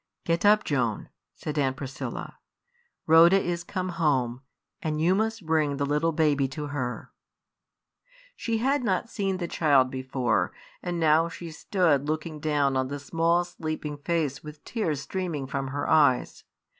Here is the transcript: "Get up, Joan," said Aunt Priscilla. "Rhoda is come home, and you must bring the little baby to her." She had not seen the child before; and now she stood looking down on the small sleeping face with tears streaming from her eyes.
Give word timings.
"Get 0.25 0.45
up, 0.47 0.63
Joan," 0.63 1.09
said 1.35 1.59
Aunt 1.59 1.77
Priscilla. 1.77 2.39
"Rhoda 3.05 3.39
is 3.39 3.63
come 3.63 3.89
home, 3.89 4.41
and 4.81 4.99
you 4.99 5.13
must 5.13 5.45
bring 5.45 5.77
the 5.77 5.85
little 5.85 6.11
baby 6.11 6.47
to 6.57 6.65
her." 6.69 7.11
She 8.35 8.57
had 8.57 8.83
not 8.83 9.11
seen 9.11 9.37
the 9.37 9.47
child 9.47 9.91
before; 9.91 10.53
and 10.81 10.99
now 10.99 11.29
she 11.29 11.51
stood 11.51 12.07
looking 12.07 12.39
down 12.39 12.75
on 12.75 12.87
the 12.87 12.97
small 12.97 13.43
sleeping 13.43 13.97
face 13.97 14.43
with 14.43 14.65
tears 14.65 15.01
streaming 15.01 15.45
from 15.45 15.67
her 15.67 15.87
eyes. 15.87 16.45